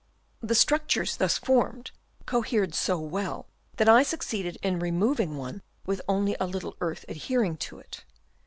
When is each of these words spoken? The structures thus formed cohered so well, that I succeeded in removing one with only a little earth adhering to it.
The 0.41 0.55
structures 0.55 1.17
thus 1.17 1.37
formed 1.37 1.91
cohered 2.25 2.73
so 2.73 2.97
well, 2.97 3.45
that 3.77 3.87
I 3.87 4.01
succeeded 4.01 4.57
in 4.63 4.79
removing 4.79 5.37
one 5.37 5.61
with 5.85 6.01
only 6.07 6.35
a 6.39 6.47
little 6.47 6.75
earth 6.81 7.05
adhering 7.07 7.57
to 7.57 7.77
it. 7.77 8.03